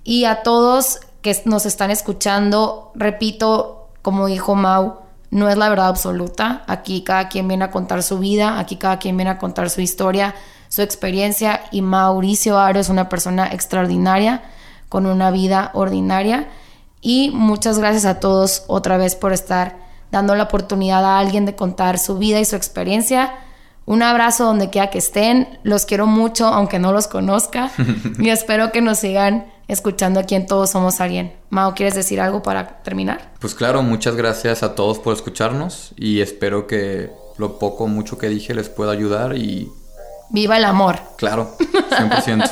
[0.03, 5.01] Y a todos que nos están escuchando, repito, como dijo Mau,
[5.31, 6.65] no es la verdad absoluta.
[6.67, 9.81] Aquí cada quien viene a contar su vida, aquí cada quien viene a contar su
[9.81, 10.35] historia,
[10.69, 14.43] su experiencia y Mauricio Aro es una persona extraordinaria
[14.89, 16.49] con una vida ordinaria.
[17.01, 19.77] Y muchas gracias a todos otra vez por estar
[20.11, 23.33] dando la oportunidad a alguien de contar su vida y su experiencia.
[23.87, 25.59] Un abrazo donde quiera que estén.
[25.63, 27.71] Los quiero mucho, aunque no los conozca.
[28.19, 31.33] y espero que nos sigan escuchando aquí en Todos Somos Alguien.
[31.49, 33.33] Mao, ¿quieres decir algo para terminar?
[33.39, 38.19] Pues claro, muchas gracias a todos por escucharnos y espero que lo poco o mucho
[38.19, 39.71] que dije les pueda ayudar y...
[40.31, 40.99] ¡Viva el amor!
[41.17, 42.51] Claro, 100%.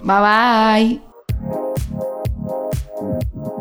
[0.00, 1.00] bye
[3.40, 3.55] bye.